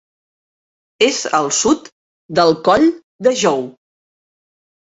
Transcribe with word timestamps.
És 1.07 1.19
al 1.41 1.49
sud 1.59 1.91
del 2.41 2.55
Coll 2.71 2.89
de 3.29 3.37
Jou. 3.45 3.65